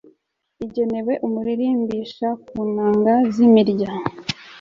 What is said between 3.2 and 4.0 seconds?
z'imirya